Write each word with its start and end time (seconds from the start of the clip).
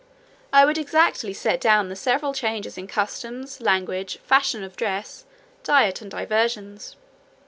I 0.51 0.65
would 0.65 0.79
exactly 0.79 1.31
set 1.31 1.61
down 1.61 1.89
the 1.89 1.95
several 1.95 2.33
changes 2.33 2.75
in 2.75 2.87
customs, 2.87 3.61
language, 3.61 4.17
fashions 4.23 4.65
of 4.65 4.75
dress, 4.75 5.25
diet, 5.63 6.01
and 6.01 6.09
diversions. 6.09 6.95